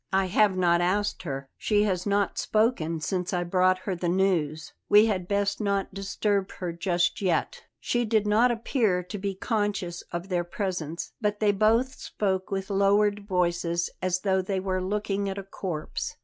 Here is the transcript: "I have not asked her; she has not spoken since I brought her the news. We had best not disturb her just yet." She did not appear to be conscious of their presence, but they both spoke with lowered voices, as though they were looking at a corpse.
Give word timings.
"I 0.11 0.25
have 0.25 0.57
not 0.57 0.81
asked 0.81 1.21
her; 1.21 1.47
she 1.59 1.83
has 1.83 2.07
not 2.07 2.39
spoken 2.39 2.99
since 3.01 3.33
I 3.33 3.43
brought 3.43 3.77
her 3.81 3.93
the 3.95 4.09
news. 4.09 4.73
We 4.89 5.05
had 5.05 5.27
best 5.27 5.61
not 5.61 5.93
disturb 5.93 6.51
her 6.53 6.73
just 6.73 7.21
yet." 7.21 7.65
She 7.79 8.03
did 8.03 8.25
not 8.25 8.49
appear 8.49 9.03
to 9.03 9.17
be 9.19 9.35
conscious 9.35 10.01
of 10.11 10.29
their 10.29 10.43
presence, 10.43 11.11
but 11.21 11.39
they 11.39 11.51
both 11.51 11.93
spoke 11.99 12.49
with 12.49 12.71
lowered 12.71 13.27
voices, 13.27 13.91
as 14.01 14.21
though 14.21 14.41
they 14.41 14.59
were 14.59 14.81
looking 14.81 15.29
at 15.29 15.37
a 15.37 15.43
corpse. 15.43 16.15